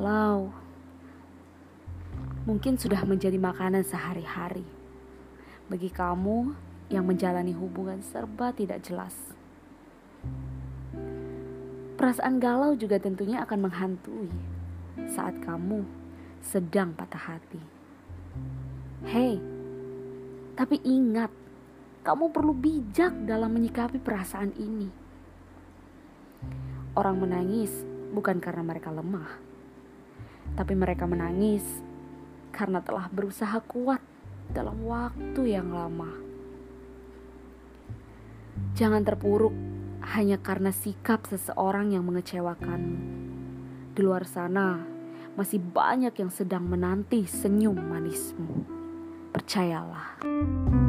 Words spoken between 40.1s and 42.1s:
hanya karena sikap seseorang yang